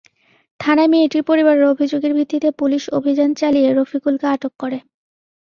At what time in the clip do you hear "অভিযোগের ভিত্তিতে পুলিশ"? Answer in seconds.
1.65-2.83